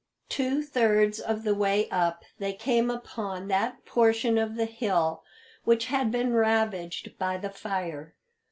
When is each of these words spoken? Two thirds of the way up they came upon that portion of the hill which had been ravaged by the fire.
Two 0.29 0.63
thirds 0.63 1.19
of 1.19 1.43
the 1.43 1.53
way 1.53 1.87
up 1.91 2.23
they 2.39 2.53
came 2.53 2.89
upon 2.89 3.49
that 3.49 3.85
portion 3.85 4.39
of 4.39 4.55
the 4.55 4.65
hill 4.65 5.23
which 5.63 5.85
had 5.85 6.11
been 6.11 6.33
ravaged 6.33 7.19
by 7.19 7.37
the 7.37 7.51
fire. 7.51 8.15